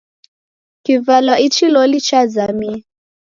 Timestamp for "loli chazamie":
1.73-2.75